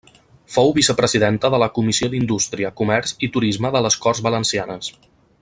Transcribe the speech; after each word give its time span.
Fou 0.53 0.71
vicepresidenta 0.77 1.51
de 1.55 1.59
la 1.63 1.67
Comissió 1.75 2.09
d'Indústria, 2.15 2.73
Comerç 2.81 3.15
i 3.29 3.31
Turisme 3.37 3.73
de 3.77 3.83
les 3.89 3.99
Corts 4.07 4.25
Valencianes. 4.31 4.91